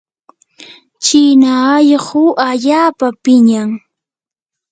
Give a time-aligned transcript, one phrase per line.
[1.03, 3.69] china allquu allaapa piñam.